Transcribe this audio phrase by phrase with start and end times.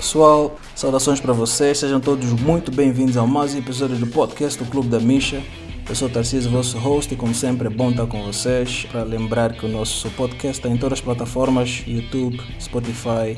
[0.00, 4.64] Pessoal, saudações para vocês, sejam todos muito bem-vindos ao mais um episódio do podcast do
[4.64, 5.42] Clube da Misha.
[5.86, 8.86] Eu sou Tarcísio, vosso host, e como sempre é bom estar com vocês.
[8.90, 13.36] Para lembrar que o nosso podcast está em todas as plataformas: YouTube, Spotify,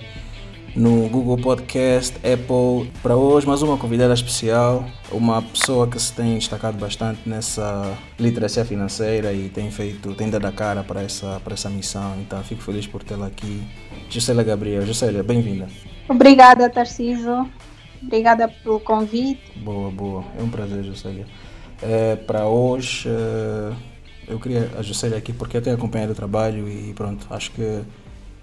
[0.76, 2.92] no Google Podcast, Apple.
[3.02, 8.64] Para hoje, mais uma convidada especial, uma pessoa que se tem destacado bastante nessa literacia
[8.64, 12.14] financeira e tem feito, tem dado a cara para essa, para essa missão.
[12.20, 13.60] Então, fico feliz por tê-la aqui.
[14.12, 14.84] Juscelia Gabriel.
[14.84, 15.66] Juscelia, bem-vinda.
[16.06, 17.48] Obrigada, Tarciso.
[18.02, 19.40] Obrigada pelo convite.
[19.56, 20.24] Boa, boa.
[20.38, 21.24] É um prazer, Juscelia.
[21.80, 23.72] É, para hoje, é,
[24.28, 27.80] eu queria a Juscelia aqui porque eu tenho acompanhado o trabalho e pronto, acho que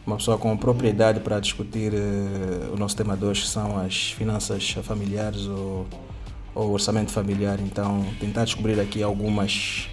[0.07, 4.11] uma pessoa com propriedade para discutir uh, o nosso tema de hoje, que são as
[4.13, 5.85] finanças familiares ou,
[6.55, 7.59] ou orçamento familiar.
[7.59, 9.87] Então, tentar descobrir aqui algumas,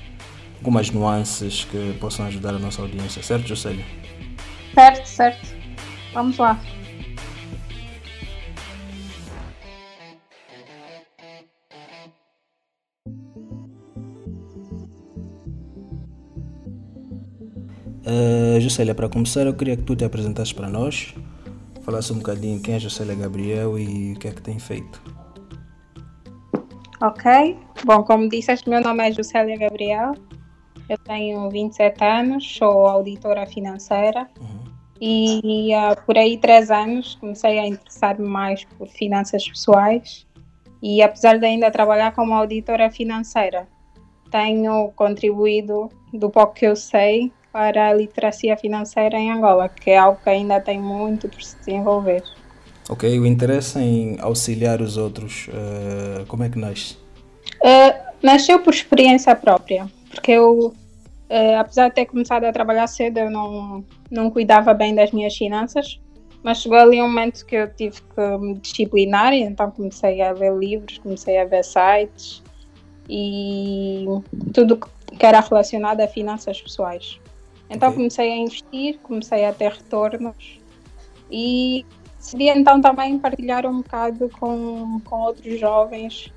[0.56, 3.84] algumas nuances que possam ajudar a nossa audiência, certo, Juscelia?
[4.74, 5.45] Certo, certo.
[6.12, 6.59] Vamos lá.
[18.07, 21.13] Uh, Juscelia, para começar, eu queria que tu te apresentasses para nós,
[21.82, 25.02] falasse um bocadinho quem é Juscelia Gabriel e o que é que tem feito.
[27.02, 27.59] Ok.
[27.85, 30.15] Bom, como disseste, meu nome é Juscelia Gabriel,
[30.88, 34.55] eu tenho 27 anos, sou auditora financeira uhum.
[35.00, 40.26] E há por aí três anos comecei a interessar-me mais por finanças pessoais
[40.82, 43.66] e apesar de ainda trabalhar como auditora financeira,
[44.30, 49.98] tenho contribuído do pouco que eu sei para a literacia financeira em Angola, que é
[49.98, 52.22] algo que ainda tem muito por se desenvolver.
[52.88, 56.96] Ok, o interesse em auxiliar os outros, uh, como é que nasce?
[57.62, 60.74] Uh, nasceu por experiência própria, porque eu,
[61.30, 65.37] uh, apesar de ter começado a trabalhar cedo, eu não, não cuidava bem das minhas
[65.37, 66.00] finanças,
[66.43, 70.32] mas chegou ali um momento que eu tive que me disciplinar, e então comecei a
[70.32, 72.42] ver livros, comecei a ver sites
[73.09, 74.06] e
[74.53, 77.20] tudo que era relacionado a finanças pessoais.
[77.69, 77.97] Então okay.
[77.97, 80.60] comecei a investir, comecei a ter retornos
[81.31, 81.84] e
[82.19, 86.32] decidi então também partilhar um bocado com, com outros jovens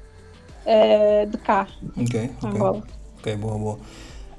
[0.66, 1.68] uh, de cá,
[1.98, 2.84] Ok, Angola.
[3.20, 3.80] Ok, boa, boa.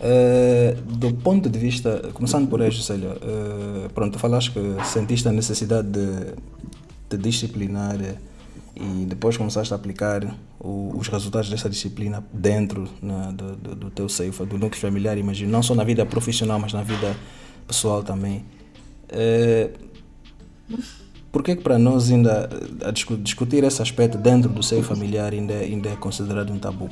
[0.01, 5.33] Uh, do ponto de vista, começando por aí, Juscelia, uh, pronto, falaste que sentiste a
[5.33, 6.35] necessidade de,
[7.11, 7.99] de disciplinar
[8.75, 10.25] e depois começaste a aplicar
[10.59, 15.19] o, os resultados dessa disciplina dentro na, do, do, do, teu seio, do núcleo familiar,
[15.19, 17.15] imagino, não só na vida profissional, mas na vida
[17.67, 18.43] pessoal também.
[19.11, 19.69] É,
[21.31, 22.49] por que, para nós ainda
[23.23, 26.89] discutir esse aspecto dentro do seio familiar ainda, ainda é considerado um tabu?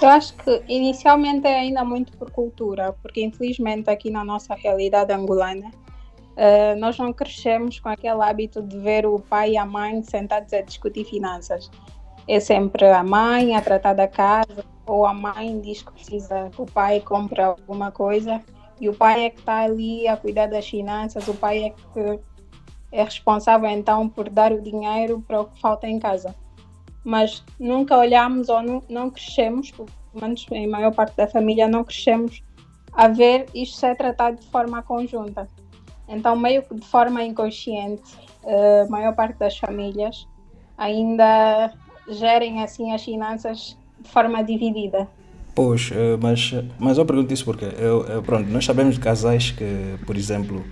[0.00, 5.12] Eu acho que inicialmente é ainda muito por cultura, porque infelizmente aqui na nossa realidade
[5.12, 5.70] angolana
[6.38, 10.52] Uh, nós não crescemos com aquele hábito de ver o pai e a mãe sentados
[10.52, 11.68] a discutir finanças.
[12.28, 16.62] É sempre a mãe a tratar da casa, ou a mãe diz que precisa que
[16.62, 18.40] o pai compre alguma coisa,
[18.80, 22.20] e o pai é que está ali a cuidar das finanças, o pai é que
[22.92, 26.32] é responsável então por dar o dinheiro para o que falta em casa.
[27.08, 31.82] Mas nunca olhamos ou não, não crescemos, pelo menos em maior parte da família, não
[31.82, 32.42] crescemos
[32.92, 35.48] a ver isto ser tratado de forma conjunta.
[36.06, 38.02] Então, meio que de forma inconsciente,
[38.44, 40.28] a maior parte das famílias
[40.76, 41.72] ainda
[42.10, 45.08] gerem assim as finanças de forma dividida.
[45.54, 49.50] Pois, eh, mas, mas eu pergunto isso porque eu, eu, pronto, nós sabemos de casais
[49.50, 50.62] que, por exemplo,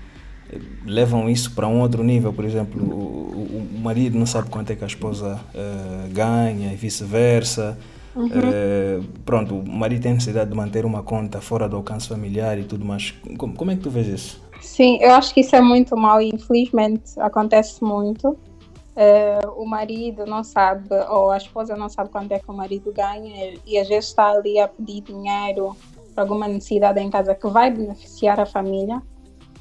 [0.85, 2.33] levam isso para um outro nível.
[2.33, 6.77] Por exemplo, o, o marido não sabe quanto é que a esposa uh, ganha e
[6.77, 7.79] vice-versa.
[8.15, 8.27] Uhum.
[8.29, 12.65] Uh, pronto, o marido tem necessidade de manter uma conta fora do alcance familiar e
[12.65, 13.13] tudo mais.
[13.37, 14.43] Como, como é que tu vês isso?
[14.61, 18.29] Sim, eu acho que isso é muito mal e infelizmente acontece muito.
[18.29, 22.91] Uh, o marido não sabe, ou a esposa não sabe quanto é que o marido
[22.91, 25.77] ganha e às vezes está ali a pedir dinheiro
[26.15, 29.03] para alguma necessidade em casa que vai beneficiar a família,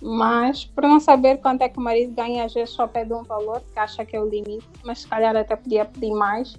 [0.02, 3.24] mas por não saber quanto é que o marido ganha, às vezes só pede um
[3.24, 6.56] valor que acha que é o limite, mas se calhar até podia pedir mais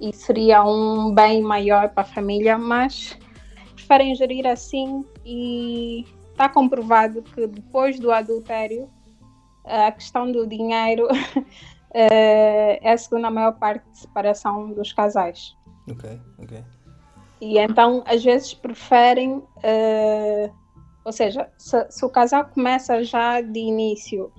[0.00, 3.16] e seria um bem maior para a família, mas
[3.74, 8.88] preferem gerir assim e está comprovado que depois do adultério,
[9.64, 11.08] a questão do dinheiro
[11.92, 15.56] é a segunda maior parte de separação dos casais.
[15.90, 16.64] Ok, ok.
[17.40, 19.36] E então, às vezes, preferem.
[19.36, 20.65] Uh,
[21.06, 24.32] ou seja, se, se, o casal começa já de início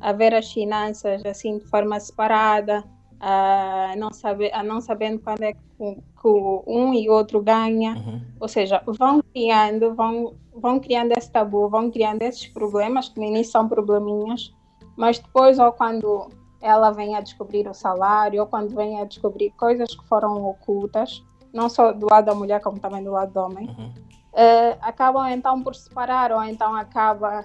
[0.00, 2.82] a ver as finanças assim de forma separada,
[3.20, 6.26] a não, saber, a não sabendo quando é que, que
[6.66, 7.92] um e outro ganha.
[7.92, 8.22] Uhum.
[8.40, 13.26] Ou seja, vão criando, vão, vão criando esse tabu, vão criando esses problemas, que no
[13.26, 14.50] início são probleminhas,
[14.96, 16.30] mas depois, ou quando
[16.62, 21.22] ela vem a descobrir o salário, ou quando vem a descobrir coisas que foram ocultas,
[21.52, 23.92] não só do lado da mulher, como também do lado do homem, uhum.
[24.34, 27.44] Uh, acabam então por separar, ou então acaba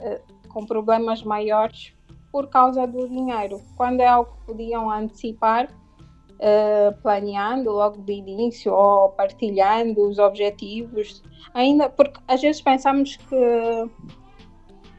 [0.00, 1.94] uh, com problemas maiores
[2.30, 3.60] por causa do dinheiro.
[3.76, 11.22] Quando é algo que podiam antecipar, uh, planeando logo de início, ou partilhando os objetivos,
[11.54, 13.36] ainda porque às vezes pensamos que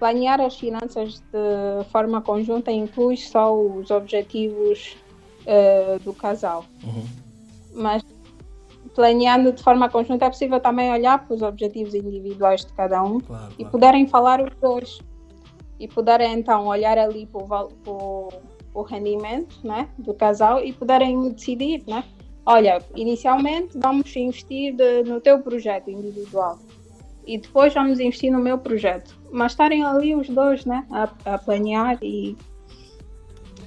[0.03, 4.97] Planear as finanças de forma conjunta inclui só os objetivos
[5.47, 6.65] uh, do casal.
[6.83, 7.06] Uhum.
[7.73, 8.03] Mas
[8.94, 13.19] planeando de forma conjunta é possível também olhar para os objetivos individuais de cada um
[13.19, 13.72] claro, e claro.
[13.72, 15.00] poderem falar os dois.
[15.80, 18.30] E poderem então olhar ali para o,
[18.74, 22.04] o rendimento né, do casal e poderem decidir, né?
[22.45, 26.60] Olha, inicialmente vamos investir de, no teu projeto individual
[27.25, 29.18] e depois vamos investir no meu projeto.
[29.31, 32.38] Mas estarem ali os dois, né, a, a planear e,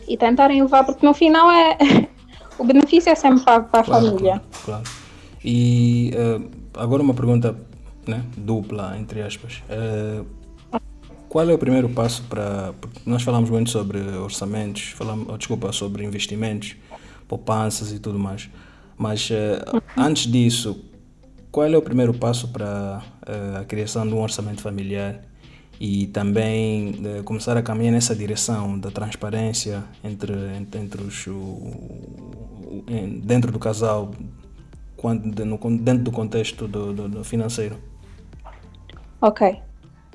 [0.07, 1.77] e tentarem levar, porque no final é
[2.59, 4.43] o benefício é sempre para, para a claro, família.
[4.65, 4.96] Claro, claro.
[5.47, 7.57] E uh, agora uma pergunta
[8.05, 9.63] né, dupla, entre aspas.
[9.71, 10.27] Uh,
[11.29, 12.75] qual é o primeiro passo para.
[13.05, 16.75] Nós falamos muito sobre orçamentos, falamos, oh, desculpa, sobre investimentos,
[17.29, 18.51] poupanças e tudo mais.
[18.99, 20.85] Mas uh, antes disso,
[21.53, 23.01] qual é o primeiro passo para
[23.61, 25.23] a criação de um orçamento familiar
[25.81, 26.95] e também
[27.25, 32.85] começar a caminhar nessa direção da transparência entre, entre, entre os, o,
[33.23, 34.11] dentro do casal,
[35.15, 37.77] dentro do contexto do, do, do financeiro?
[39.21, 39.61] Ok,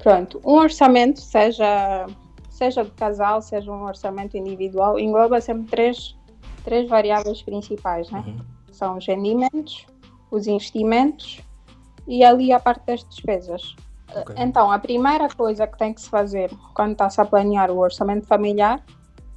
[0.01, 0.41] pronto.
[0.45, 2.07] Um orçamento, seja,
[2.49, 6.15] seja do casal, seja um orçamento individual, engloba sempre três,
[6.63, 8.23] três variáveis principais, né?
[8.25, 8.39] Uhum.
[8.71, 9.85] São os rendimentos,
[10.29, 11.41] os investimentos
[12.07, 13.75] e ali a parte das despesas.
[14.15, 14.35] Okay.
[14.37, 18.27] Então, a primeira coisa que tem que se fazer quando está-se a planear o orçamento
[18.27, 18.83] familiar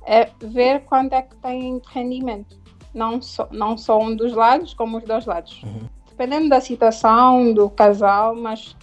[0.07, 2.64] é ver quanto é que tem de rendimento.
[2.95, 5.63] Não só, não só um dos lados, como os dois lados.
[5.63, 5.89] Uhum.
[6.09, 8.77] Dependendo da situação, do casal, mas,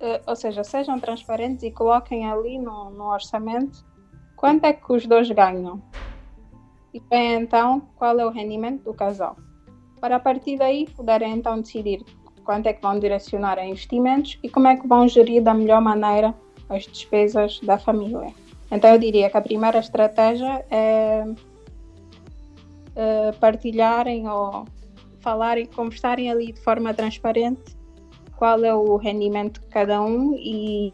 [0.00, 3.84] uh, ou seja, sejam transparentes e coloquem ali no, no orçamento
[4.34, 5.82] quanto é que os dois ganham.
[6.94, 9.36] E bem, então, qual é o rendimento do casal
[10.00, 12.02] para a partir daí poderem então decidir
[12.44, 15.80] quanto é que vão direcionar a investimentos e como é que vão gerir da melhor
[15.80, 16.34] maneira
[16.68, 18.32] as despesas da família.
[18.70, 21.24] Então eu diria que a primeira estratégia é,
[23.00, 24.66] é partilharem ou
[25.20, 27.76] falarem, conversarem ali de forma transparente
[28.36, 30.92] qual é o rendimento de cada um e,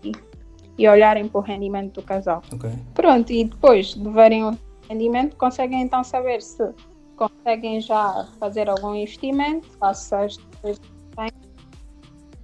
[0.79, 2.43] e olharem para o rendimento do casal.
[2.53, 2.73] Okay.
[2.94, 4.58] Pronto, e depois de verem o
[4.88, 6.73] rendimento, conseguem então saber se
[7.17, 10.38] conseguem já fazer algum investimento, face às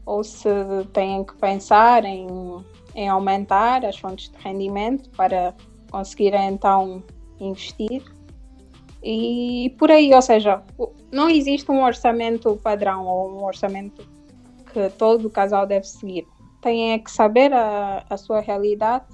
[0.04, 0.48] ou se
[0.92, 2.26] têm que pensar em,
[2.94, 5.54] em aumentar as fontes de rendimento para
[5.90, 7.02] conseguir então
[7.38, 8.02] investir.
[9.02, 10.62] E por aí, ou seja,
[11.10, 14.06] não existe um orçamento padrão ou um orçamento
[14.72, 16.26] que todo casal deve seguir.
[16.60, 19.06] Têm é que saber a, a sua realidade,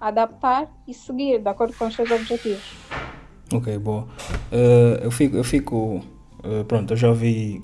[0.00, 2.62] adaptar e seguir de acordo com os seus objetivos.
[3.52, 4.02] Ok, boa.
[4.52, 6.02] Uh, eu fico, eu fico
[6.44, 7.62] uh, pronto, eu já ouvi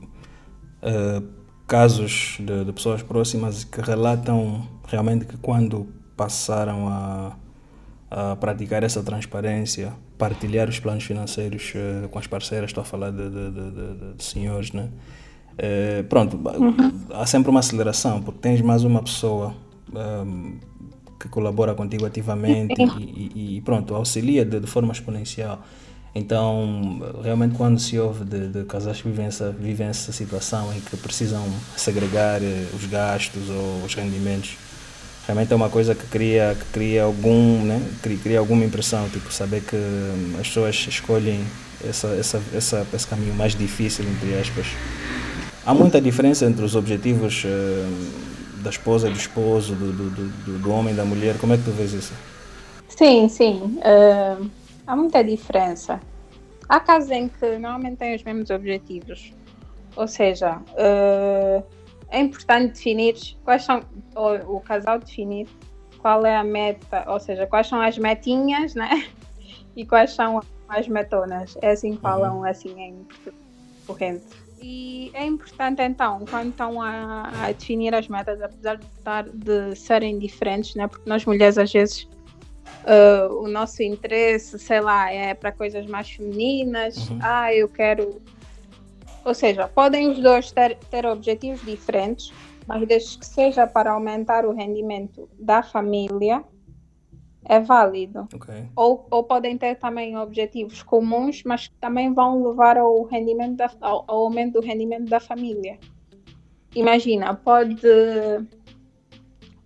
[0.83, 1.27] uh,
[1.67, 5.87] casos de, de, pessoas próximas que relatam realmente que quando
[6.17, 7.37] passaram a,
[8.11, 11.73] a praticar essa transparência, partilhar os planos financeiros
[12.11, 14.89] com as parceiras, estou a falar de, de, de, de senhores, né?
[16.09, 16.93] pronto, uhum.
[17.13, 19.55] há sempre uma aceleração, porque tens mais uma pessoa
[21.21, 25.63] que colabora contigo ativamente e, e, pronto, auxilia de, forma exponencial.
[26.15, 30.81] Então, realmente, quando se ouve de, de casais que vivem essa, vivem essa situação em
[30.81, 31.45] que precisam
[31.77, 34.57] segregar eh, os gastos ou os rendimentos,
[35.31, 37.81] realmente é uma coisa que cria, que cria, algum, né?
[38.03, 39.77] cria, cria alguma impressão, tipo, saber que
[40.41, 41.45] as pessoas escolhem
[41.87, 44.67] essa, essa, essa, esse caminho mais difícil, entre aspas.
[45.65, 47.45] Há muita diferença entre os objetivos.
[47.45, 51.39] Uh, da esposa, do esposo, do, do, do, do homem, da mulher?
[51.39, 52.13] Como é que tu vês isso?
[52.89, 53.79] Sim, sim.
[53.79, 54.51] Uh,
[54.87, 56.01] há muita diferença.
[56.69, 59.33] Há casos em que normalmente têm os mesmos objetivos.
[59.97, 61.65] Ou seja, uh,
[62.11, 63.15] é importante definir
[63.45, 63.83] quais são,
[64.15, 65.49] ou o casal definir
[65.99, 69.09] qual é a meta, ou seja, quais são as metinhas, né?
[69.77, 71.57] E quais são as metonas.
[71.63, 72.45] É assim que falam uhum.
[72.45, 73.07] assim em
[73.87, 74.25] corrente.
[74.61, 79.75] E é importante então, quando estão a, a, definir as metas, apesar de, estar, de
[79.77, 80.87] serem diferentes, né?
[80.87, 82.09] porque nós mulheres às vezes
[82.85, 87.19] uh, o nosso interesse, sei lá, é para coisas mais femininas, uhum.
[87.23, 88.21] ah, eu quero.
[89.25, 92.33] Ou seja, podem os dois ter, ter objetivos diferentes,
[92.67, 96.43] mas desde que seja para aumentar o rendimento da família,
[97.45, 98.29] é válido.
[98.35, 98.69] Okay.
[98.77, 103.71] Ou, ou podem ter também objetivos comuns, mas que também vão levar ao, rendimento da,
[103.81, 105.79] ao, ao aumento do rendimento da família.
[106.75, 107.81] Imagina, pode,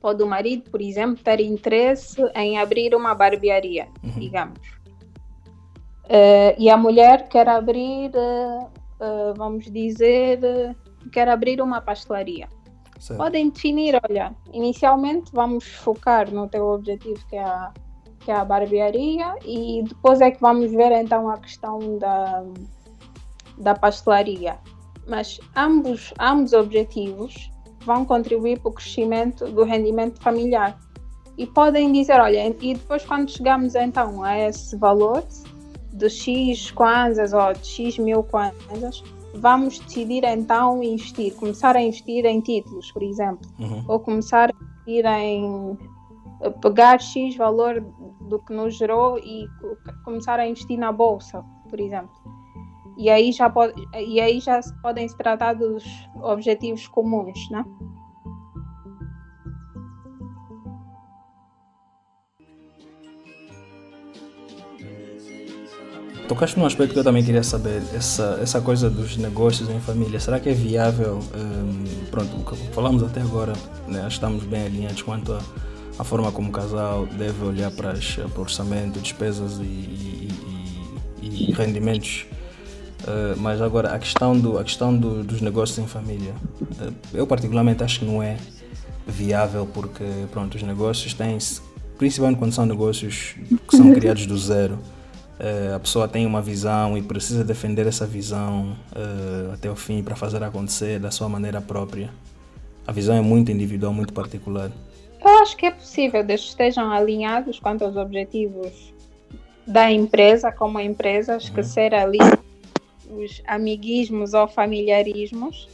[0.00, 4.18] pode o marido, por exemplo, ter interesse em abrir uma barbearia, uhum.
[4.18, 4.58] digamos.
[6.04, 8.70] Uh, e a mulher quer abrir, uh,
[9.04, 10.40] uh, vamos dizer,
[11.12, 12.48] quer abrir uma pastelaria.
[12.98, 13.18] Certo.
[13.18, 17.72] Podem definir, olha, inicialmente vamos focar no teu objetivo que é a,
[18.20, 22.44] que é a barbearia e depois é que vamos ver então a questão da,
[23.58, 24.58] da pastelaria.
[25.06, 27.50] Mas ambos, ambos objetivos
[27.84, 30.78] vão contribuir para o crescimento do rendimento familiar.
[31.36, 35.22] E podem dizer, olha, e depois quando chegamos então a esse valor
[35.94, 39.02] de X kwanzas ou de X mil kwanzas,
[39.34, 43.84] vamos decidir então investir, começar a investir em títulos, por exemplo, uhum.
[43.88, 45.78] ou começar a investir em
[46.60, 47.80] pegar X valor
[48.28, 49.46] do que nos gerou e
[50.04, 52.14] começar a investir na bolsa, por exemplo.
[52.96, 55.84] E aí já, pode, e aí já podem se tratar dos
[56.22, 57.64] objetivos comuns, né?
[66.28, 70.18] Tocaste num aspecto que eu também queria saber, essa, essa coisa dos negócios em família,
[70.18, 71.20] será que é viável?
[71.34, 73.52] Um, pronto, o que falamos até agora,
[73.86, 75.38] né, estamos bem alinhados quanto
[75.98, 80.28] a forma como o casal deve olhar para, as, para o orçamento, despesas e, e,
[81.20, 82.24] e, e rendimentos.
[83.02, 87.26] Uh, mas agora, a questão, do, a questão do, dos negócios em família, uh, eu
[87.26, 88.38] particularmente acho que não é
[89.06, 91.36] viável porque pronto, os negócios têm,
[91.98, 93.34] principalmente quando são negócios
[93.68, 94.78] que são criados do zero,
[95.74, 100.14] a pessoa tem uma visão e precisa defender essa visão uh, até o fim para
[100.14, 102.10] fazer acontecer da sua maneira própria.
[102.86, 104.70] A visão é muito individual, muito particular.
[105.20, 108.92] Eu acho que é possível, desde que estejam alinhados quanto aos objetivos
[109.66, 111.38] da empresa, como empresa, uhum.
[111.38, 112.18] esquecer ali
[113.08, 115.68] os amiguismos ou familiarismos.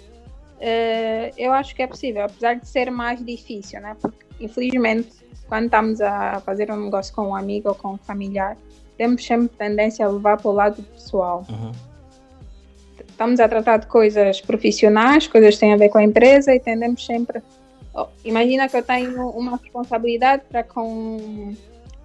[0.59, 3.97] Uh, eu acho que é possível, apesar de ser mais difícil, né?
[4.01, 5.11] Porque, infelizmente,
[5.49, 8.57] quando estamos a fazer um negócio com um amigo ou com um familiar,
[9.01, 11.47] temos sempre tendência a levar para o lado pessoal.
[11.49, 11.73] Uhum.
[13.09, 16.61] Estamos a tratar de coisas profissionais, coisas que têm a ver com a empresa e
[16.61, 17.43] tendemos sempre.
[17.95, 21.57] Oh, imagina que eu tenho uma responsabilidade para com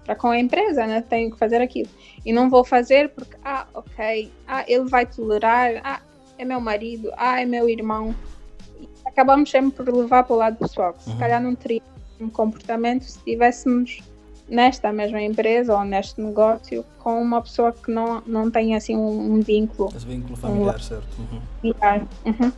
[0.06, 1.04] para com a empresa, né?
[1.06, 1.90] Tenho que fazer aquilo
[2.24, 6.00] e não vou fazer porque ah, ok, ah, ele vai tolerar, ah,
[6.38, 8.14] é meu marido, ah, é meu irmão.
[8.80, 10.94] E acabamos sempre por levar para o lado pessoal.
[10.94, 11.18] Que se uhum.
[11.18, 11.82] calhar não teria
[12.18, 14.00] um comportamento se tivéssemos
[14.48, 19.34] nesta mesma empresa ou neste negócio com uma pessoa que não, não tem assim um,
[19.34, 19.92] um vínculo.
[19.94, 21.16] Esse vínculo familiar, um, certo.
[21.18, 21.72] Uhum.
[22.24, 22.52] Uhum.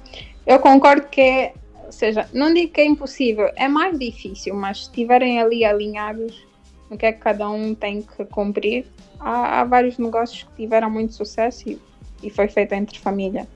[0.46, 1.54] Eu concordo que é,
[1.84, 6.46] ou seja, não digo que é impossível, é mais difícil, mas se estiverem ali alinhados
[6.90, 8.86] no que é que cada um tem que cumprir,
[9.20, 11.78] há, há vários negócios que tiveram muito sucesso e,
[12.22, 13.46] e foi feito entre família.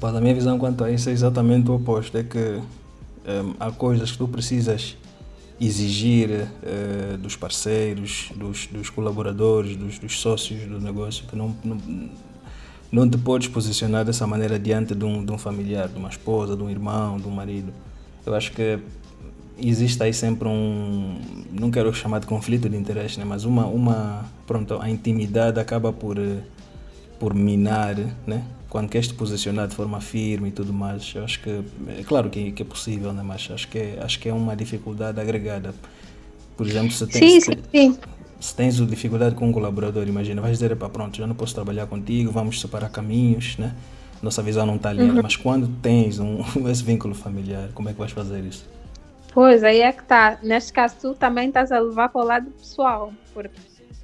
[0.00, 3.72] Pá, a minha visão quanto a isso é exatamente o oposto, é que um, há
[3.72, 4.96] coisas que tu precisas
[5.60, 12.10] exigir uh, dos parceiros, dos, dos colaboradores, dos, dos, sócios do negócio, que não, não,
[12.90, 16.56] não te podes posicionar dessa maneira diante de um, de um familiar, de uma esposa,
[16.56, 17.72] de um irmão, de um marido.
[18.26, 18.78] Eu acho que
[19.58, 21.18] existe aí sempre um,
[21.52, 23.24] não quero chamar de conflito de interesse, né?
[23.24, 26.38] mas uma, uma, pronto, a intimidade acaba por, eh,
[27.18, 27.96] por minar,
[28.26, 28.44] né?
[28.74, 31.62] Quando queres te posicionar de forma firme e tudo mais, eu acho que
[31.96, 33.22] é claro que, que é possível, né?
[33.24, 35.72] mas acho que, é, acho que é uma dificuldade agregada.
[36.56, 37.98] Por exemplo, se tens, sim, se, sim.
[38.40, 41.86] se tens dificuldade com um colaborador, imagina, vais dizer, para pronto, já não posso trabalhar
[41.86, 43.76] contigo, vamos separar caminhos, né?
[44.20, 45.22] Nossa visão não está alinhada, uhum.
[45.22, 48.68] mas quando tens um, esse vínculo familiar, como é que vais fazer isso?
[49.32, 50.40] Pois, aí é que está.
[50.42, 53.54] Neste caso, tu também estás a levar para o lado pessoal, porque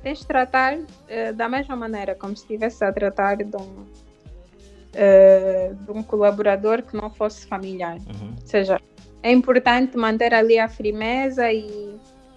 [0.00, 3.84] tens de tratar uh, da mesma maneira, como se estivesse a tratar de um,
[4.94, 7.96] uh, de um colaborador que não fosse familiar.
[7.96, 8.34] Uhum.
[8.40, 8.80] Ou seja,
[9.22, 11.94] é importante manter ali a firmeza e,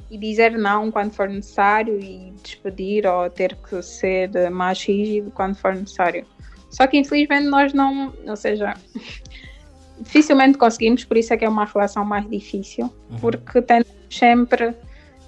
[0.09, 5.55] e dizer não quando for necessário e despedir ou ter que ser mais rígido quando
[5.55, 6.25] for necessário.
[6.69, 8.73] Só que infelizmente nós não, ou seja,
[9.99, 13.17] dificilmente conseguimos, por isso é que é uma relação mais difícil, uhum.
[13.19, 14.75] porque temos sempre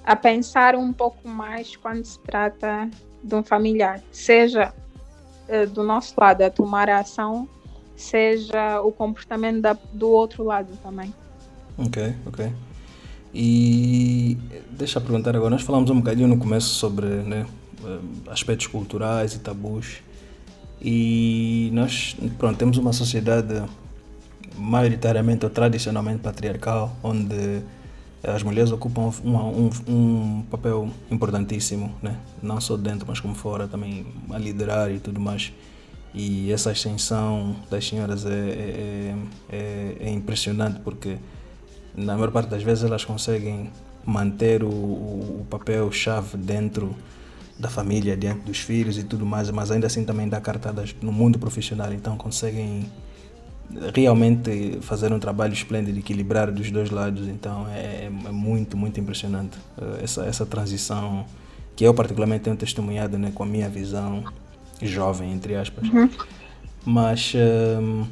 [0.03, 2.89] a pensar um pouco mais quando se trata
[3.23, 4.73] de um familiar, seja
[5.73, 7.47] do nosso lado a tomar a ação
[7.95, 11.13] seja o comportamento da, do outro lado também.
[11.77, 12.51] Ok, ok.
[13.33, 14.37] E
[14.71, 17.45] deixa eu perguntar agora, nós falamos um bocadinho no começo sobre né,
[17.83, 20.01] eh, aspectos culturais e tabus
[20.81, 23.61] e nós pronto, temos uma sociedade
[24.57, 27.61] maioritariamente ou tradicionalmente patriarcal, onde
[28.27, 32.17] as mulheres ocupam um, um, um, papel importantíssimo, né?
[32.41, 35.53] não só dentro, mas como fora, também a liderar e tudo mais.
[36.13, 39.15] E essa ascensão das senhoras é, é,
[39.49, 41.17] é, é impressionante porque,
[41.95, 43.69] na maior parte das vezes, elas conseguem
[44.05, 46.95] manter o, o papel-chave dentro
[47.59, 51.11] da família, diante dos filhos e tudo mais, mas ainda assim também dá cartadas no
[51.11, 52.89] mundo profissional, então conseguem
[53.93, 59.57] realmente fazer um trabalho esplêndido, equilibrar dos dois lados, então é, é muito, muito impressionante
[59.77, 61.25] uh, essa, essa transição
[61.75, 64.23] que eu particularmente tenho testemunhado né, com a minha visão
[64.81, 65.87] jovem, entre aspas.
[65.89, 66.09] Uhum.
[66.85, 68.05] Mas um, ehm,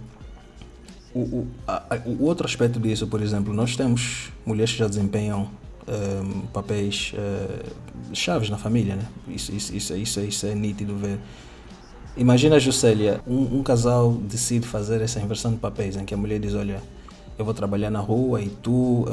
[1.13, 5.48] o, o, a, o outro aspecto disso, por exemplo, nós temos mulheres que já desempenham
[5.88, 9.05] um, ehm, papéis uh, chaves na família, né?
[9.27, 11.19] Isso, isso, isso, isso, isso é nítido ver.
[12.15, 16.39] Imagina, Juscelia, um, um, casal decide fazer essa inversão de papéis, em que a mulher
[16.39, 16.79] diz, olha,
[17.39, 19.08] eu vou trabalhar na rua e tu uh,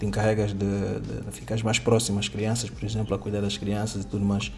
[0.00, 3.56] te encarregas de, de, de ficar mais próximo às crianças, por exemplo, a cuidar das
[3.56, 4.50] crianças e tudo mais.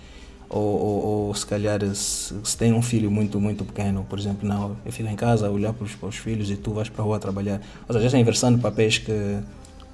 [0.48, 4.48] Ou, ou, ou se calhar, se, se, tem um filho muito, muito pequeno, por exemplo,
[4.48, 6.88] não, eu fico em casa a olhar para os, para os filhos e tu vais
[6.88, 7.60] para a rua trabalhar.
[7.86, 9.38] Ou seja, essa inversão de papéis que,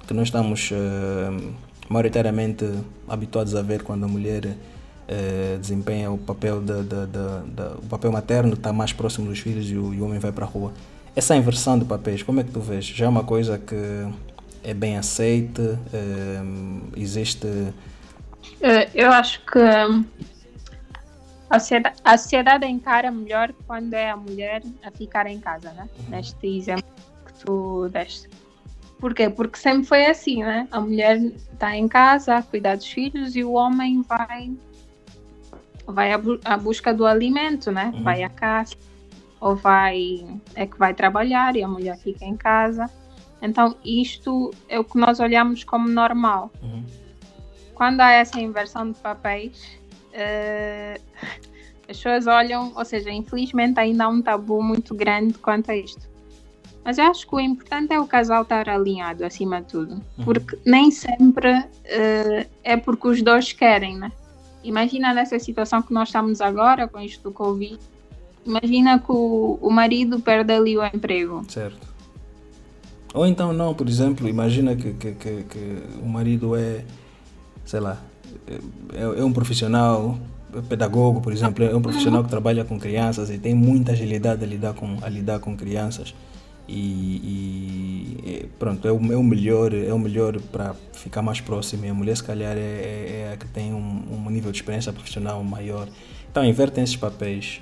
[0.07, 1.53] que nós estamos uh,
[1.89, 2.65] maioritariamente
[3.09, 4.55] habituados a ver quando a mulher
[5.07, 9.69] eh, desempenha o papel, da, da, da, o papel materno, está mais próximo dos filhos
[9.69, 10.71] e o, e o homem vai para a rua.
[11.15, 12.85] Essa inversão de papéis, como é que tu vês?
[12.85, 13.75] Já é uma coisa que
[14.63, 15.79] é bem aceita?
[15.93, 16.41] Eh,
[16.95, 17.47] existe.
[18.61, 19.59] Eh, eu acho que
[21.49, 25.89] a sociedade, encara melhor quando é a mulher a ficar em casa, né?
[25.99, 26.05] Uhum.
[26.09, 26.85] Neste exemplo
[27.25, 28.29] que tu deste.
[28.99, 29.29] Porquê?
[29.29, 30.67] Porque sempre foi assim, né?
[30.71, 34.51] A mulher está em casa a cuidar dos filhos e o homem vai
[35.91, 37.91] vai à, busca do alimento, né?
[37.93, 38.03] Uhum.
[38.03, 38.75] Vai à caça,
[39.39, 42.89] ou vai é que vai trabalhar e a mulher fica em casa.
[43.41, 46.51] Então isto é o que nós olhamos como normal.
[46.61, 46.83] Uhum.
[47.73, 49.79] Quando há essa inversão de papéis,
[50.13, 51.01] uh,
[51.89, 56.09] as pessoas olham, ou seja, infelizmente ainda há um tabu muito grande quanto a isto.
[56.83, 60.25] Mas eu acho que o importante é o casal estar alinhado acima de tudo, uhum.
[60.25, 64.11] porque nem sempre uh, é porque os dois querem, né?
[64.63, 67.79] Imagina nessa situação que nós estamos agora com isto do Covid.
[68.45, 71.43] Imagina que o, o marido perde ali o emprego.
[71.47, 71.91] Certo.
[73.13, 76.83] Ou então não, por exemplo, imagina que, que, que, que o marido é,
[77.65, 77.97] sei lá,
[78.93, 80.17] é, é, um profissional
[80.55, 84.43] é pedagogo, por exemplo, é um profissional que trabalha com crianças e tem muita agilidade
[84.43, 86.13] a lidar com, a lidar com crianças
[86.67, 91.85] e, e pronto, é o, é o melhor, é o melhor para ficar mais próximo.
[91.85, 94.57] E a mulher, se calhar, é, é, é a que tem um, um, nível de
[94.57, 95.87] experiência profissional maior.
[96.29, 97.59] Então, invertem esses papéis.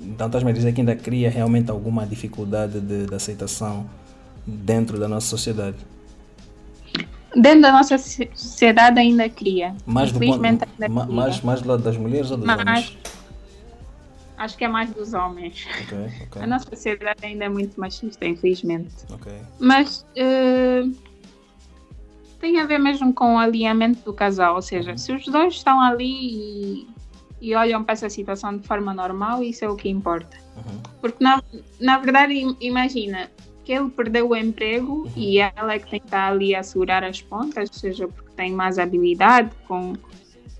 [0.00, 3.86] então, estás-me a dizer que ainda cria realmente alguma dificuldade de, de aceitação
[4.46, 5.76] dentro da nossa sociedade?
[7.34, 9.74] Dentro da nossa sociedade ainda cria.
[9.86, 10.40] Mais do, ponto,
[11.12, 12.98] mais, mais do lado das mulheres ou dos Mas, homens?
[14.42, 15.68] Acho que é mais dos homens.
[15.84, 16.42] Okay, okay.
[16.42, 18.92] A nossa sociedade ainda é muito machista, infelizmente.
[19.08, 19.38] Okay.
[19.60, 20.92] Mas uh,
[22.40, 24.56] tem a ver mesmo com o alinhamento do casal.
[24.56, 24.98] Ou seja, uhum.
[24.98, 26.88] se os dois estão ali e,
[27.40, 30.36] e, olham para essa situação de forma normal, isso é o que importa.
[30.56, 30.82] Uhum.
[31.00, 31.40] Porque, na,
[31.78, 33.30] na verdade, imagina
[33.62, 35.12] que ele perdeu o emprego uhum.
[35.14, 38.32] e ela é que tem que estar ali a segurar as pontas, ou seja, porque
[38.34, 39.92] tem mais habilidade com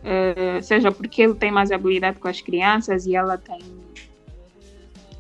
[0.03, 3.61] Uh, seja porque ele tem mais habilidade com as crianças e ela tem,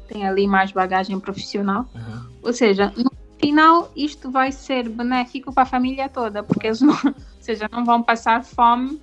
[0.08, 1.86] tem ali mais bagagem profissional.
[1.94, 2.26] Uhum.
[2.42, 6.96] Ou seja, no final isto vai ser benéfico para a família toda, porque eles não,
[7.38, 9.00] seja, não vão passar fome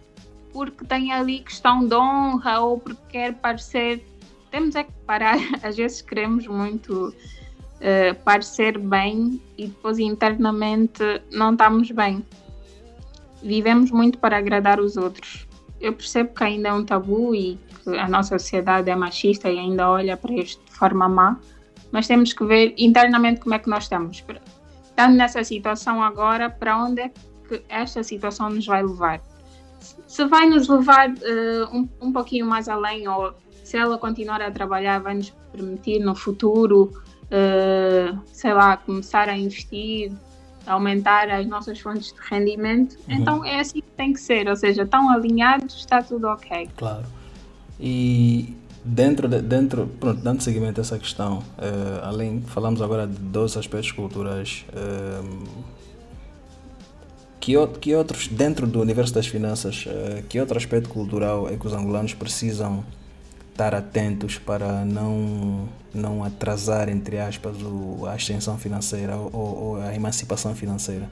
[0.52, 4.06] porque tem ali questão de honra ou porque quer parecer.
[4.52, 11.54] Temos é que parar, às vezes queremos muito uh, parecer bem e depois internamente não
[11.54, 12.26] estamos bem.
[13.42, 15.48] Vivemos muito para agradar os outros
[15.80, 19.58] eu percebo que ainda é um tabu e que a nossa sociedade é machista e
[19.58, 21.40] ainda olha para isto de forma má,
[21.92, 24.24] mas temos que ver internamente como é que nós estamos.
[24.84, 27.10] Estando nessa situação agora, para onde é
[27.48, 29.22] que esta situação nos vai levar?
[30.08, 34.52] Se vai nos levar uh, um, um pouquinho mais além, ou se ela continuar a
[34.52, 36.92] trabalhar, vai nos permitir no futuro,
[37.26, 40.12] uh, sei lá, começar a investir
[40.70, 42.98] aumentar as nossas fontes de rendimento.
[43.08, 43.16] Uhum.
[43.16, 46.70] Então é assim que tem que ser, ou seja, estão alinhados, está tudo ok.
[46.76, 47.06] Claro.
[47.80, 53.18] E dentro, de, dentro pronto, dando seguimento a essa questão, uh, além, falamos agora de
[53.18, 54.66] dois aspectos culturais.
[54.74, 55.70] Uh,
[57.40, 61.66] que, que outros, dentro do universo das finanças, uh, que outro aspecto cultural é que
[61.66, 62.84] os angolanos precisam
[63.60, 69.94] estar atentos para não, não atrasar, entre aspas, o, a ascensão financeira ou, ou, a
[69.94, 71.10] emancipação financeira?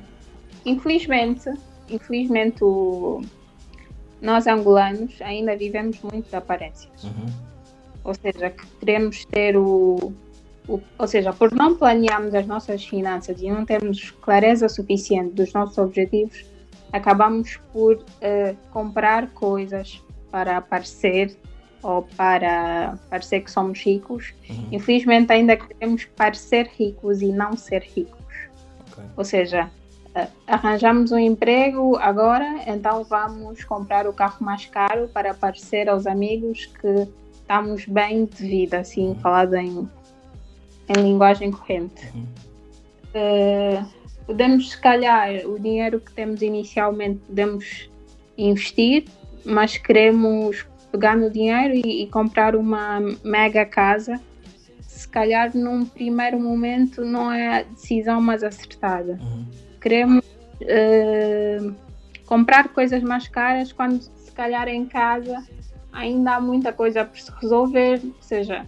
[0.66, 1.50] infelizmente,
[1.90, 2.60] infelizmente
[4.22, 7.04] nós angolanos ainda vivemos muito de aparências.
[7.04, 7.26] Uhum.
[8.04, 10.14] Ou seja, que queremos ter o,
[10.68, 15.54] o, Ou seja, por não planearmos as nossas finanças e não termos clareza suficiente dos
[15.54, 16.46] nossos objetivos,
[16.92, 21.38] acabamos por uh, comprar coisas para aparecer
[21.84, 24.34] ou para parecer que somos ricos.
[24.50, 24.68] Uhum.
[24.72, 28.18] Infelizmente, ainda queremos parecer ricos e não ser ricos.
[28.92, 29.06] Okay.
[29.16, 29.70] Ou seja,
[30.48, 36.66] arranjamos um emprego agora, então vamos comprar o carro mais caro para parecer aos amigos
[36.66, 39.16] que estamos bem de vida, assim, uhum.
[39.16, 39.88] falado em,
[40.90, 42.12] em linguagem corrente.
[42.16, 42.26] Uhum.
[43.16, 43.86] Uh,
[44.26, 47.90] podemos, se calhar, o dinheiro que temos inicialmente podemos
[48.38, 49.06] investir,
[49.46, 54.20] mas queremos pegar no dinheiro e, e comprar uma mega casa.
[54.82, 59.20] Se calhar, num primeiro momento, não é a decisão mais acertada.
[59.22, 59.46] Uhum
[59.88, 60.26] queremos
[60.62, 61.76] uh,
[62.26, 65.44] comprar coisas mais caras quando se calhar em casa
[65.92, 68.68] ainda há muita coisa por se resolver, ou seja,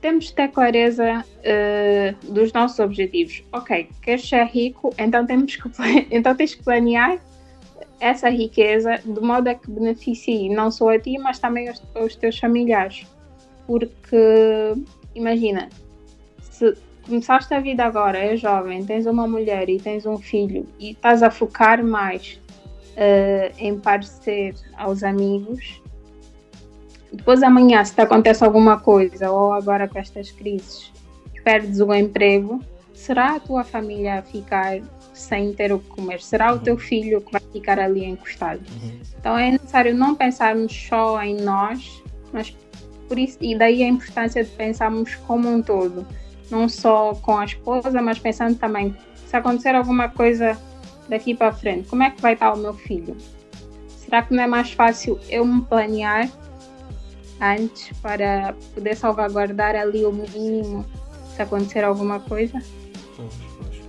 [0.00, 3.44] temos de ter clareza uh, dos nossos objetivos.
[3.52, 5.68] Ok, queres ser rico, então temos que
[6.10, 7.18] então tens que planear
[8.00, 12.16] essa riqueza de modo a que beneficie não só a ti, mas também aos, aos
[12.16, 13.06] teus familiares.
[13.66, 14.74] Porque
[15.14, 15.68] imagina,
[16.40, 20.90] se começaste a vida agora, és jovem, tens uma mulher e tens um filho e
[20.90, 22.40] estás a focar mais
[22.92, 25.82] uh, em parecer aos amigos,
[27.12, 30.92] depois amanhã, se te acontece alguma coisa, ou agora com estas crises,
[31.42, 32.60] perdes o emprego,
[32.92, 34.80] será a tua família a ficar
[35.18, 36.20] sem ter o que comer?
[36.20, 36.80] Será o teu uhum.
[36.80, 38.60] filho que vai ficar ali encostado?
[38.82, 39.00] Uhum.
[39.18, 42.02] Então é necessário não pensarmos só em nós,
[42.32, 42.56] mas
[43.08, 46.06] por isso, e daí a importância de pensarmos como um todo
[46.50, 50.58] não só com a esposa, mas pensando também se acontecer alguma coisa
[51.08, 53.16] daqui para frente, como é que vai estar o meu filho?
[53.88, 56.30] Será que não é mais fácil eu me planear
[57.40, 60.84] antes para poder salvaguardar ali o mínimo
[61.34, 62.58] se acontecer alguma coisa?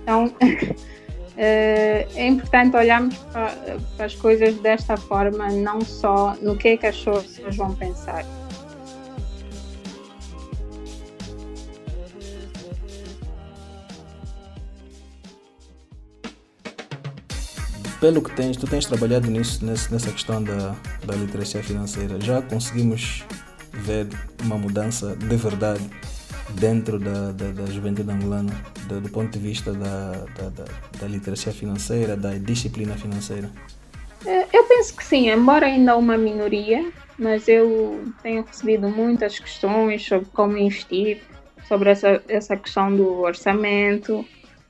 [0.02, 0.32] Então
[1.42, 3.56] é importante olharmos para,
[3.96, 8.24] para as coisas desta forma, não só no que é que as pessoas vão pensar.
[18.00, 20.74] pelo que tens, tu tens trabalhado nisso, nessa questão da,
[21.04, 23.22] da literacia financeira, já conseguimos
[23.72, 24.08] ver
[24.42, 25.82] uma mudança de verdade
[26.54, 28.52] dentro da, da, da juventude angolana,
[28.86, 30.64] do, do, ponto de vista da, da,
[30.98, 33.50] da, literacia financeira, da disciplina financeira?
[34.26, 40.06] É, eu penso que sim, embora ainda uma minoria, mas eu tenho recebido muitas questões
[40.06, 41.22] sobre como investir,
[41.66, 44.24] sobre essa, essa questão do orçamento,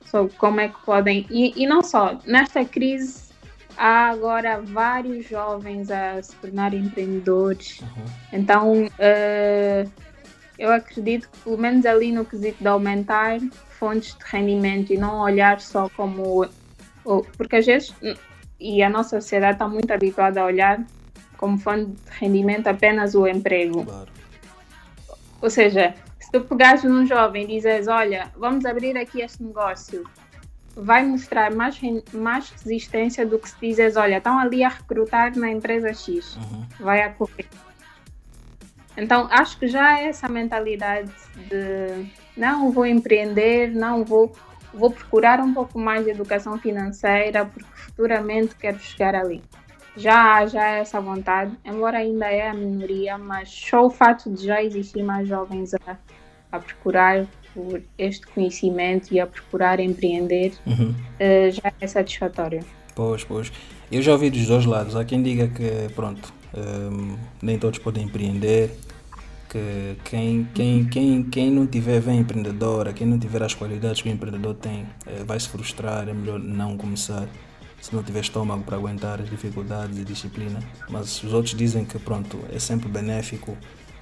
[0.05, 1.25] sobre como é que podem.
[1.29, 3.31] E, e não só, nesta crise
[3.77, 7.79] há agora vários jovens a se tornar empreendedores.
[7.79, 8.05] Uhum.
[8.33, 9.91] Então, uh,
[10.57, 15.19] eu acredito que, pelo menos ali no quesito de aumentar fontes de rendimento e não
[15.19, 16.47] olhar só como.
[17.37, 17.93] Porque às vezes,
[18.59, 20.85] e a nossa sociedade está muito habituada a olhar
[21.37, 23.83] como fonte de rendimento apenas o emprego.
[23.83, 24.11] Claro.
[25.41, 30.07] Ou seja, se tu pegares num jovem e dizes, olha, vamos abrir aqui este negócio,
[30.75, 31.79] vai mostrar mais,
[32.13, 36.65] mais resistência do que se dizes, olha, estão ali a recrutar na empresa X, uhum.
[36.79, 37.47] vai a correr.
[38.97, 41.11] Então, acho que já é essa mentalidade
[41.49, 44.31] de não vou empreender, não vou,
[44.73, 49.41] vou procurar um pouco mais de educação financeira, porque futuramente quero chegar ali.
[49.95, 54.45] Já há já essa vontade, embora ainda é a minoria, mas só o fato de
[54.45, 55.97] já existir mais jovens a,
[56.51, 60.91] a procurar por este conhecimento e a procurar empreender uhum.
[60.91, 62.63] uh, já é satisfatório.
[62.95, 63.51] Pois, pois.
[63.91, 64.95] Eu já ouvi dos dois lados.
[64.95, 68.77] Há quem diga que, pronto, um, nem todos podem empreender,
[69.49, 74.09] que quem, quem, quem, quem não tiver vem empreendedora, quem não tiver as qualidades que
[74.09, 77.27] o empreendedor tem, uh, vai se frustrar, é melhor não começar
[77.81, 80.59] se não tiver estômago para aguentar as dificuldades e disciplina.
[80.87, 83.57] Mas os outros dizem que, pronto, é sempre benéfico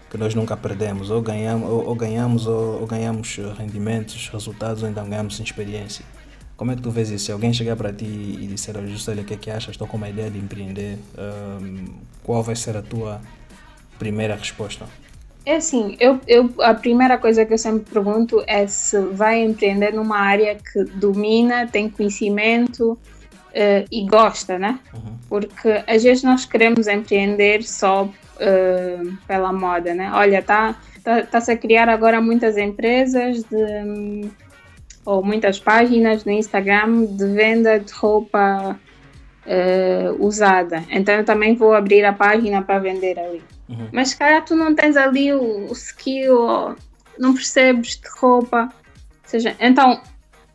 [0.10, 1.10] que nós nunca perdemos.
[1.10, 6.04] Ou ganhamos, ou, ou ganhamos, ou, ou, ganhamos rendimentos, resultados, ou então ganhamos experiência.
[6.60, 7.28] Como é que tu vês isso?
[7.28, 9.69] Se alguém chegar para ti e disser, olha, o que é que achas?
[9.69, 10.98] Estou com uma ideia de empreender.
[11.17, 11.86] Um,
[12.22, 13.22] qual vai ser a tua
[13.98, 14.86] primeira resposta?
[15.45, 19.93] É assim, eu, eu, a primeira coisa que eu sempre pergunto é se vai empreender
[19.93, 24.82] numa área que domina, tem conhecimento uh, e gosta, né?
[24.93, 25.17] Uhum.
[25.30, 30.12] Porque às vezes nós queremos empreender só uh, pela moda, né?
[30.13, 34.30] Olha, tá, tá, tá, se a criar agora muitas empresas de,
[35.10, 38.80] ou muitas páginas no Instagram de venda de roupa
[39.43, 40.84] uh, usada.
[40.91, 43.41] Então eu também vou abrir a página para vender ali.
[43.67, 43.88] Uhum.
[43.91, 46.76] Mas cara, tu não tens ali o, o skill,
[47.17, 48.69] não percebes de roupa.
[48.72, 50.00] Ou seja, então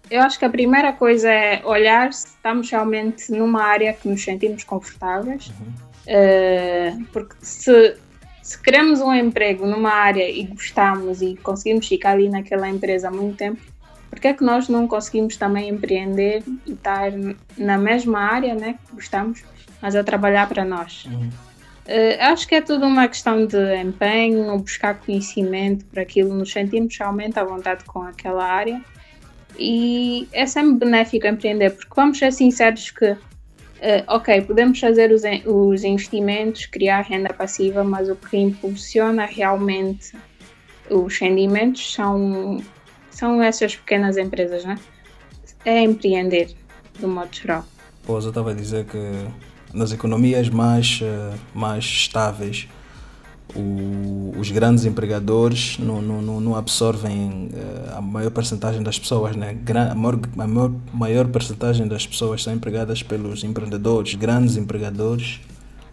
[0.09, 4.23] eu acho que a primeira coisa é olhar se estamos realmente numa área que nos
[4.23, 5.49] sentimos confortáveis.
[5.49, 5.75] Uhum.
[6.07, 7.97] Uh, porque se,
[8.41, 13.11] se queremos um emprego numa área e gostamos e conseguimos ficar ali naquela empresa há
[13.11, 13.74] muito tempo,
[14.15, 17.13] porque é que nós não conseguimos também empreender e estar
[17.59, 19.43] na mesma área né, que gostamos,
[19.83, 21.05] mas a trabalhar para nós?
[21.07, 21.29] Uhum.
[21.87, 26.97] Uh, acho que é tudo uma questão de empenho, buscar conhecimento para aquilo, nos sentimos
[26.97, 28.81] realmente à vontade com aquela área
[29.59, 33.19] e é sempre benéfico empreender, porque vamos ser sinceros que, uh,
[34.09, 40.17] ok, podemos fazer os, os investimentos, criar renda passiva, mas o que impulsiona realmente
[40.91, 42.63] os rendimentos são,
[43.15, 44.79] são essas pequenas empresas, né?
[45.65, 46.55] É empreender,
[47.01, 47.65] do modo geral.
[48.03, 48.99] Pois, eu estava a dizer que
[49.73, 52.69] nas economias mais, uh, mais estáveis,
[53.55, 59.57] o, os grandes empregadores não, não, não absorvem uh, a maior percentagem das pessoas, né?
[59.91, 65.41] a, maior, a maior, maior percentagem das pessoas são empregadas pelos empreendedores, grandes empregadores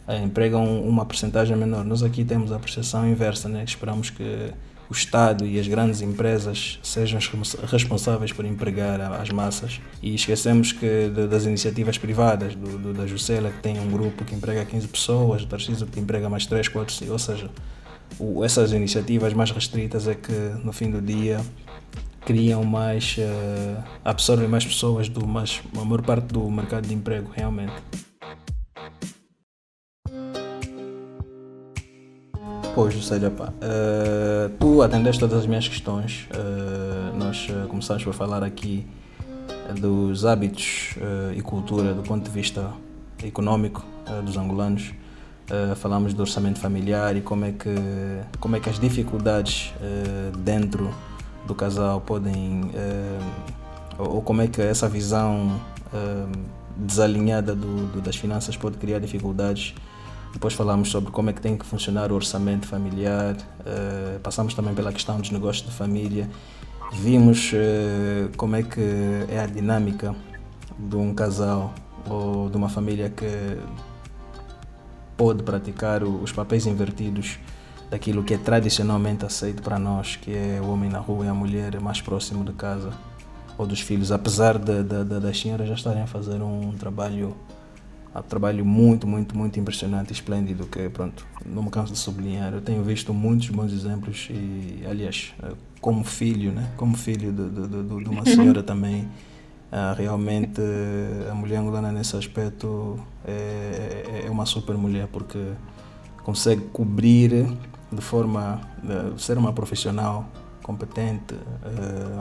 [0.07, 1.85] uh, empregam uma percentagem menor.
[1.85, 3.63] Nós aqui temos a percepção inversa, né?
[3.63, 4.51] esperamos que
[4.91, 7.17] o Estado e as grandes empresas sejam
[7.65, 13.49] responsáveis por empregar as massas e esquecemos que das iniciativas privadas, do, do, da Juscela
[13.51, 17.09] que tem um grupo que emprega 15 pessoas, o Tarcísio que emprega mais 3, 4,
[17.09, 17.49] ou seja,
[18.19, 21.39] o, essas iniciativas mais restritas é que no fim do dia
[22.25, 27.31] criam mais, uh, absorvem mais pessoas, do, mais, a maior parte do mercado de emprego
[27.33, 27.71] realmente.
[32.73, 36.27] Pois, ou seja, pá, uh, tu atendeste todas as minhas questões.
[36.31, 38.87] Uh, nós uh, começamos por falar aqui
[39.79, 40.95] dos hábitos
[41.35, 42.71] e cultura do ponto de vista
[43.23, 43.85] econômico
[44.25, 44.91] dos angolanos.
[45.77, 47.69] falamos do orçamento familiar e como é que,
[48.39, 49.73] como é que as dificuldades
[50.39, 50.93] dentro
[51.47, 52.69] do casal podem.
[53.97, 55.57] ou como é que essa visão
[56.75, 59.73] desalinhada do, do, das finanças pode criar dificuldades
[60.33, 64.73] depois falamos sobre como é que tem que funcionar o orçamento familiar, uh, passamos também
[64.73, 66.29] pela questão dos negócios de família,
[66.93, 68.81] vimos uh, como é que
[69.29, 70.15] é a dinâmica
[70.77, 71.73] de um casal
[72.09, 73.59] ou de uma família que
[75.15, 77.37] pode praticar os papéis invertidos
[77.89, 81.33] daquilo que é tradicionalmente aceito para nós, que é o homem na rua e a
[81.33, 82.91] mulher mais próximo de casa
[83.57, 87.35] ou dos filhos, apesar de, de, de, das senhoras já estarem a fazer um trabalho
[88.13, 92.53] Há um trabalho muito, muito, muito impressionante esplêndido que, pronto, não me canso de sublinhar.
[92.53, 96.69] Eu tenho visto muitos bons exemplos e, aliás, eh, como filho, né?
[96.75, 100.61] Como filho de, de, de, de uma senhora também, uh, realmente
[101.29, 105.39] a mulher angolana nesse aspecto é, é, é uma super mulher porque
[106.23, 107.47] consegue cobrir
[107.91, 110.29] de forma, de ser uma profissional
[110.63, 111.35] competente,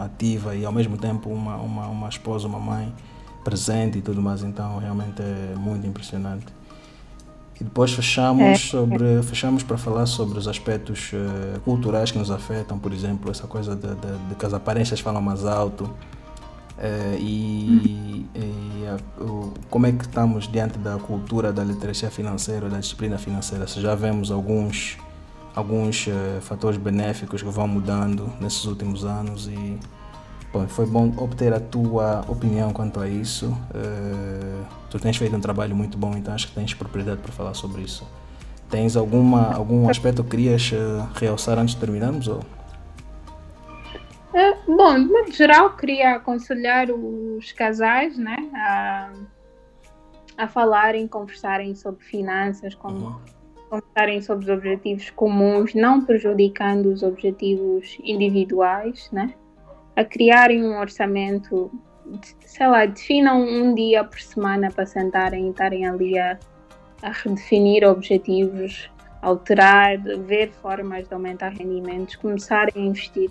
[0.02, 2.92] ativa e ao mesmo tempo uma, uma, uma esposa, uma mãe
[3.44, 6.46] presente e tudo mais, então realmente é muito impressionante.
[7.60, 8.54] E depois fechamos é.
[8.54, 13.46] sobre fechamos para falar sobre os aspectos uh, culturais que nos afetam, por exemplo, essa
[13.46, 18.40] coisa de, de, de que as aparências falam mais alto uh, e, hum.
[18.40, 23.18] e a, o, como é que estamos diante da cultura da literacia financeira, da disciplina
[23.18, 23.66] financeira.
[23.66, 24.96] Se já vemos alguns
[25.54, 29.78] alguns uh, fatores benéficos que vão mudando nesses últimos anos e
[30.52, 33.50] Bom, foi bom obter a tua opinião quanto a isso.
[33.70, 37.54] Uh, tu tens feito um trabalho muito bom, então acho que tens propriedade para falar
[37.54, 38.06] sobre isso.
[38.68, 42.26] Tens alguma, algum aspecto que querias uh, realçar antes de terminarmos?
[42.26, 42.40] Ou?
[44.32, 49.10] Uh, bom, de modo geral, queria aconselhar os casais né, a,
[50.36, 53.14] a falarem, conversarem sobre finanças, uhum.
[53.68, 59.32] conversarem sobre os objetivos comuns, não prejudicando os objetivos individuais, né?
[60.00, 61.70] A criarem um orçamento,
[62.40, 66.38] sei lá, definam um dia por semana para sentarem e estarem ali a,
[67.02, 73.30] a redefinir objetivos, alterar, ver formas de aumentar rendimentos, começarem a investir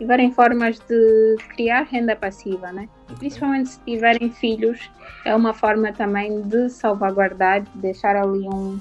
[0.00, 2.88] e verem formas de criar renda passiva, né?
[3.18, 4.90] Principalmente se tiverem filhos,
[5.24, 8.78] é uma forma também de salvaguardar, de deixar ali um,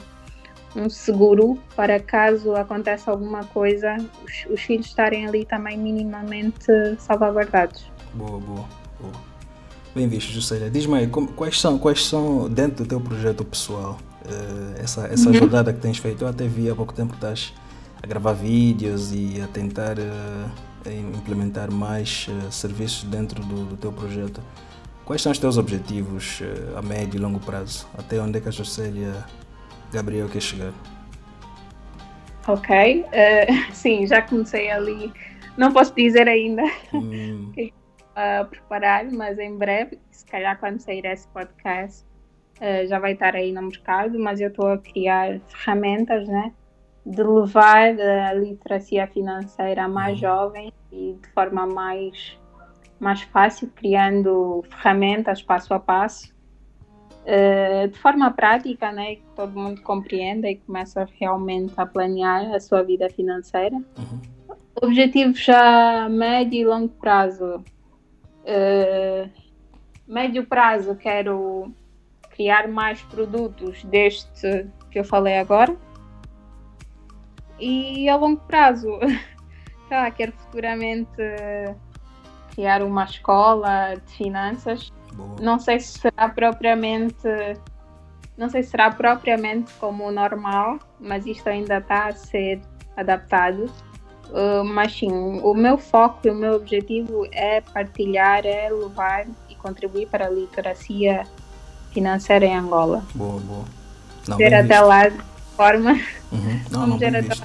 [0.75, 6.65] um seguro para caso aconteça alguma coisa, os, os, filhos estarem ali também minimamente
[6.99, 7.85] salvaguardados.
[8.13, 8.65] Boa, boa,
[8.99, 9.29] boa.
[9.95, 10.69] Bem visto, Juscelia.
[10.69, 15.33] Diz-me aí, quais são, quais são, dentro do teu projeto pessoal, uh, essa, essa uhum.
[15.33, 16.23] jornada que tens feito?
[16.23, 17.53] Eu até vi há pouco tempo que estás
[18.01, 23.91] a gravar vídeos e a tentar uh, implementar mais uh, serviços dentro do, do, teu
[23.91, 24.41] projeto.
[25.03, 26.43] Quais são os teus objetivos
[26.75, 27.87] a médio e longo prazo?
[27.97, 29.25] Até onde é que a Jocélia
[29.91, 30.73] Gabriel quer chegar?
[32.47, 35.11] Ok, uh, sim, já comecei ali.
[35.57, 37.51] Não posso dizer ainda hum.
[37.53, 37.73] que
[38.15, 42.05] a preparar, mas em breve, se calhar quando sair esse podcast,
[42.57, 44.17] uh, já vai estar aí no mercado.
[44.19, 46.53] Mas eu estou a criar ferramentas, né?
[47.05, 50.19] de levar a literacia financeira a mais uhum.
[50.19, 52.37] jovens e de forma mais,
[52.99, 56.33] mais fácil, criando ferramentas passo a passo,
[57.87, 62.81] de forma prática, né, que todo mundo compreenda e começa realmente a planear a sua
[62.81, 63.75] vida financeira.
[63.75, 64.21] Uhum.
[64.81, 67.63] Objetivos a médio e longo prazo.
[68.45, 69.29] Uh,
[70.07, 71.71] médio prazo, quero
[72.31, 75.77] criar mais produtos deste que eu falei agora
[77.59, 78.87] e a longo prazo,
[79.91, 81.11] lá, quero futuramente
[82.53, 84.91] criar uma escola de finanças.
[85.19, 85.35] Boa.
[85.41, 87.27] Não sei se será propriamente
[88.37, 92.61] não sei se será propriamente como o normal, mas isto ainda está a ser
[92.95, 93.69] adaptado.
[94.29, 99.55] Uh, mas sim, o meu foco e o meu objetivo é partilhar, é levar e
[99.55, 101.27] contribuir para a literacia
[101.91, 103.03] financeira em Angola.
[103.13, 103.65] Boa, boa.
[104.27, 105.17] Não, até lá de
[105.57, 105.99] forma
[106.31, 106.61] Uhum.
[106.71, 107.31] Não, não, bem visto.
[107.31, 107.43] isso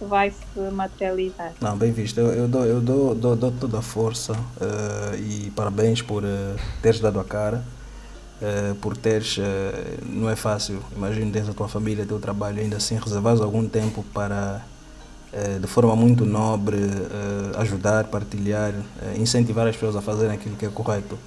[0.00, 1.52] vai se materializar.
[1.60, 2.18] Não, bem visto.
[2.18, 6.26] Eu, eu, dou, eu dou, dou, dou toda a força uh, e parabéns por uh,
[6.82, 7.62] teres dado a cara.
[8.40, 9.38] Uh, por teres,
[10.02, 14.02] não é fácil, imagino tens a tua família, teu trabalho, ainda assim reservares algum tempo
[14.14, 14.62] para,
[15.60, 16.78] de forma muito nobre,
[17.58, 18.72] ajudar, partilhar,
[19.18, 21.18] incentivar as pessoas a fazerem aquilo que é correto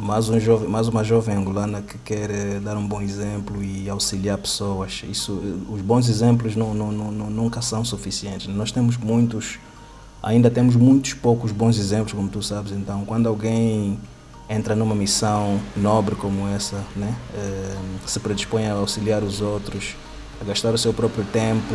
[0.00, 3.88] mais, um jovem, mais uma jovem angolana que quer eh, dar um bom exemplo e
[3.88, 5.02] auxiliar pessoas.
[5.08, 8.46] Isso, eh, os bons exemplos não, não, não, nunca são suficientes.
[8.48, 9.58] Nós temos muitos,
[10.22, 12.72] ainda temos muitos poucos bons exemplos, como tu sabes.
[12.72, 13.98] Então, quando alguém
[14.48, 19.94] entra numa missão nobre como essa, né, eh, se predispõe a auxiliar os outros,
[20.40, 21.74] a gastar o seu próprio tempo,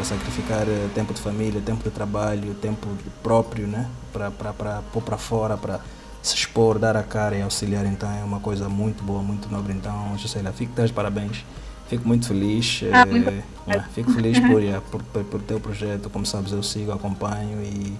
[0.00, 2.88] a sacrificar tempo de família, tempo de trabalho, tempo
[3.22, 5.78] próprio, né, para pôr para fora, para
[6.22, 9.72] se expor, dar a cara e auxiliar, então é uma coisa muito boa, muito nobre.
[9.72, 11.44] Então, Juscelia, fico de parabéns.
[11.88, 12.82] Fico muito feliz.
[12.92, 16.08] Ah, muito é, fico feliz por, yeah, por, por, por teu projeto.
[16.08, 17.98] Como sabes, eu sigo, acompanho e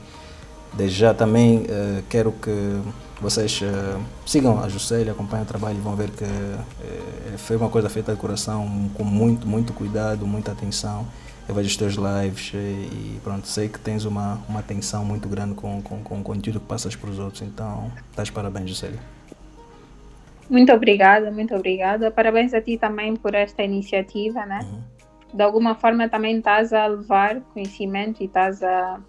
[0.72, 2.80] desde já também uh, quero que
[3.20, 7.68] vocês uh, sigam a Juscelia, acompanhem o trabalho e vão ver que uh, foi uma
[7.68, 11.06] coisa feita de coração, com muito, muito cuidado, muita atenção
[11.48, 15.54] eu vejo os teus lives e pronto, sei que tens uma, uma atenção muito grande
[15.54, 19.00] com, com, com o conteúdo que passas para os outros, então estás parabéns, Juscelia.
[20.48, 22.10] Muito obrigada, muito obrigada.
[22.10, 24.60] Parabéns a ti também por esta iniciativa, né?
[24.62, 24.82] Uhum.
[25.32, 29.00] De alguma forma também estás a levar conhecimento e estás a,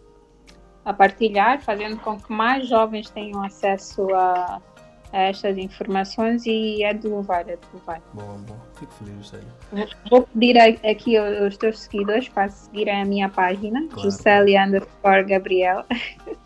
[0.85, 4.61] a partilhar, fazendo com que mais jovens tenham acesso a,
[5.13, 8.01] a estas informações e é de louvar, é de louvar.
[8.13, 8.59] Boa, boa.
[8.73, 9.93] Fico feliz, sério.
[10.09, 14.01] Vou pedir aqui aos teus seguidores para seguirem a minha página, claro.
[14.01, 15.85] Juscelia underscore Gabriel,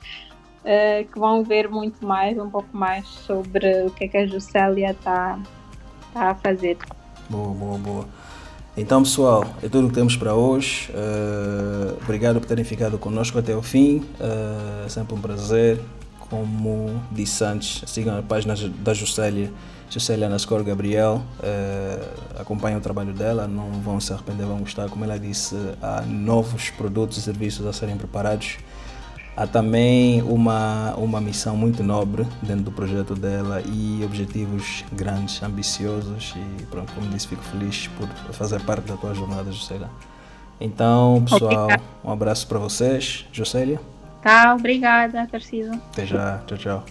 [0.66, 4.28] eh, que vão ver muito mais, um pouco mais sobre o que é que a
[4.28, 5.40] Juscelia está
[6.14, 6.78] tá a fazer.
[7.30, 8.06] Boa, boa, boa.
[8.76, 10.92] Então, pessoal, é tudo o que temos para hoje.
[10.92, 14.06] Uh, obrigado por terem ficado conosco até o fim.
[14.20, 15.80] Uh, é sempre um prazer
[16.30, 19.52] como disse antes, sigam a página da Juscelia,
[19.90, 24.90] Juscelia Nascor Gabriel, uh, acompanhem o trabalho dela, não vão se arrepender, vão gostar.
[24.90, 28.58] Como ela disse, há novos produtos e serviços a serem preparados.
[29.36, 36.34] Há também uma, uma missão muito nobre dentro do projeto dela e objetivos grandes, ambiciosos.
[36.36, 39.90] E pronto, como disse, fico feliz por fazer parte da tua jornada, Juscelia.
[40.60, 41.68] Então, pessoal,
[42.04, 43.26] um abraço para vocês.
[43.32, 43.80] Juscelia.
[44.28, 45.74] Tá, obrigada, Tarcísio.
[45.94, 46.86] Até já, tchau, tchau.